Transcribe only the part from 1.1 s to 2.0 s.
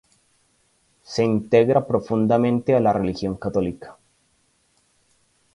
integra